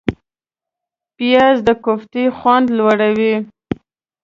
[1.17, 3.35] پیاز د کوفتې خوند لوړوي